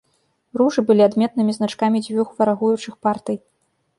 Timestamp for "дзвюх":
2.05-2.31